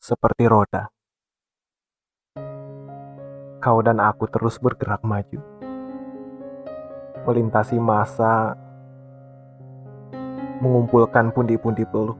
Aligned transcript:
seperti 0.00 0.48
roda. 0.48 0.88
Kau 3.60 3.84
dan 3.84 4.00
aku 4.00 4.24
terus 4.32 4.56
bergerak 4.56 5.04
maju, 5.04 5.36
melintasi 7.28 7.76
masa, 7.76 8.56
mengumpulkan 10.64 11.28
pundi-pundi 11.36 11.84
peluk, 11.84 12.16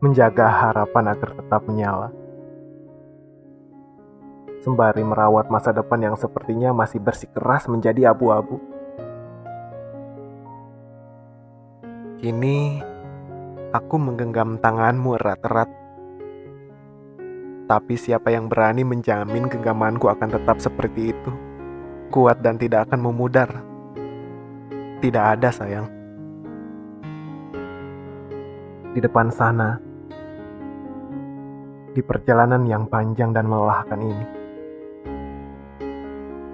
menjaga 0.00 0.48
harapan 0.48 1.12
agar 1.12 1.36
tetap 1.36 1.60
menyala, 1.68 2.08
sembari 4.64 5.04
merawat 5.04 5.52
masa 5.52 5.76
depan 5.76 6.00
yang 6.08 6.16
sepertinya 6.16 6.72
masih 6.72 7.04
bersikeras 7.04 7.68
menjadi 7.68 8.16
abu-abu. 8.16 8.56
Kini 12.16 12.93
aku 13.74 13.98
menggenggam 13.98 14.62
tanganmu 14.62 15.18
erat-erat. 15.18 15.66
Tapi 17.66 17.94
siapa 17.98 18.30
yang 18.30 18.46
berani 18.46 18.86
menjamin 18.86 19.50
genggamanku 19.50 20.06
akan 20.06 20.30
tetap 20.30 20.62
seperti 20.62 21.10
itu? 21.10 21.32
Kuat 22.14 22.38
dan 22.38 22.54
tidak 22.54 22.86
akan 22.86 23.10
memudar. 23.10 23.50
Tidak 25.02 25.24
ada 25.26 25.50
sayang. 25.50 25.90
Di 28.94 29.02
depan 29.02 29.34
sana, 29.34 29.82
di 31.90 31.98
perjalanan 31.98 32.62
yang 32.62 32.86
panjang 32.86 33.34
dan 33.34 33.50
melelahkan 33.50 33.98
ini, 33.98 34.26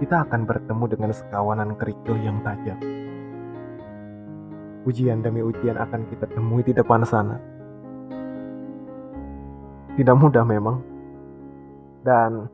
kita 0.01 0.25
akan 0.25 0.49
bertemu 0.49 0.85
dengan 0.89 1.13
sekawanan 1.13 1.77
kerikil 1.77 2.17
yang 2.25 2.41
tajam 2.41 3.00
ujian 4.89 5.21
demi 5.21 5.45
ujian 5.45 5.77
akan 5.77 6.09
kita 6.09 6.25
temui 6.33 6.65
di 6.65 6.73
depan 6.73 7.05
sana. 7.05 7.37
Tidak 9.97 10.17
mudah 10.17 10.45
memang. 10.47 10.77
Dan 12.01 12.49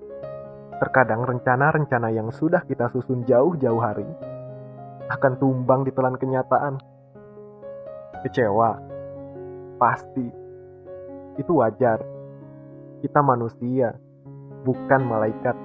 terkadang 0.83 1.23
rencana-rencana 1.23 2.11
yang 2.11 2.35
sudah 2.35 2.67
kita 2.67 2.91
susun 2.91 3.23
jauh-jauh 3.23 3.79
hari 3.79 4.07
akan 5.07 5.33
tumbang 5.39 5.87
di 5.87 5.95
telan 5.95 6.19
kenyataan. 6.19 6.83
Kecewa, 8.27 8.71
pasti. 9.79 10.27
Itu 11.39 11.63
wajar. 11.63 12.03
Kita 13.05 13.23
manusia, 13.23 13.95
bukan 14.67 15.01
malaikat. 15.07 15.57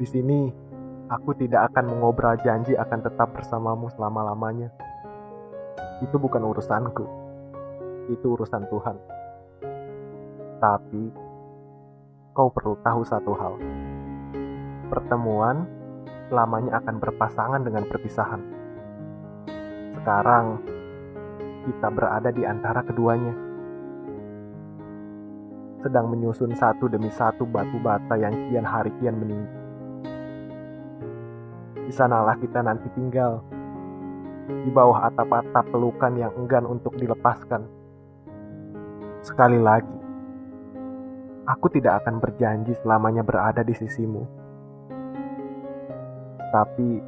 Di 0.00 0.06
sini 0.08 0.69
Aku 1.10 1.34
tidak 1.34 1.74
akan 1.74 1.90
mengobrol 1.90 2.38
janji 2.38 2.78
akan 2.78 3.02
tetap 3.02 3.34
bersamamu 3.34 3.90
selama-lamanya. 3.98 4.70
Itu 6.06 6.22
bukan 6.22 6.38
urusanku. 6.38 7.02
Itu 8.14 8.38
urusan 8.38 8.70
Tuhan. 8.70 8.94
Tapi, 10.62 11.02
kau 12.30 12.54
perlu 12.54 12.78
tahu 12.86 13.02
satu 13.02 13.32
hal. 13.34 13.58
Pertemuan 14.86 15.66
selamanya 16.30 16.78
akan 16.78 17.02
berpasangan 17.02 17.62
dengan 17.66 17.90
perpisahan. 17.90 18.42
Sekarang, 19.98 20.62
kita 21.66 21.90
berada 21.90 22.30
di 22.30 22.46
antara 22.46 22.86
keduanya. 22.86 23.34
Sedang 25.82 26.06
menyusun 26.06 26.54
satu 26.54 26.86
demi 26.86 27.10
satu 27.10 27.42
batu 27.50 27.82
bata 27.82 28.14
yang 28.14 28.30
kian 28.46 28.62
hari 28.62 28.94
kian 29.02 29.18
meninggi 29.18 29.59
di 31.90 31.98
sanalah 31.98 32.38
kita 32.38 32.62
nanti 32.62 32.86
tinggal. 32.94 33.42
Di 34.46 34.70
bawah 34.70 35.10
atap-atap 35.10 35.74
pelukan 35.74 36.14
yang 36.14 36.30
enggan 36.38 36.62
untuk 36.62 36.94
dilepaskan. 36.94 37.66
Sekali 39.26 39.58
lagi, 39.58 39.98
aku 41.50 41.66
tidak 41.74 42.06
akan 42.06 42.22
berjanji 42.22 42.78
selamanya 42.78 43.26
berada 43.26 43.66
di 43.66 43.74
sisimu. 43.74 44.22
Tapi, 46.54 47.02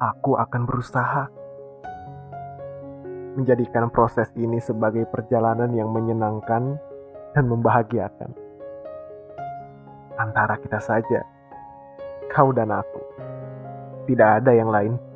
aku 0.00 0.40
akan 0.40 0.62
berusaha 0.64 1.28
menjadikan 3.36 3.92
proses 3.92 4.32
ini 4.40 4.56
sebagai 4.56 5.04
perjalanan 5.12 5.68
yang 5.76 5.92
menyenangkan 5.92 6.80
dan 7.36 7.44
membahagiakan. 7.44 8.32
Antara 10.16 10.56
kita 10.56 10.80
saja, 10.80 11.28
kau 12.32 12.56
dan 12.56 12.72
aku 12.72 13.02
tidak 14.06 14.42
ada 14.42 14.52
yang 14.54 14.70
lain. 14.70 15.11